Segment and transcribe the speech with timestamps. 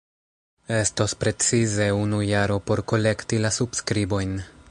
[0.85, 4.35] Estos precize unu jaro por kolekti la subskribojn.